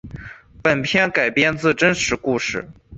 [0.63, 2.67] 本片改编自真实故事。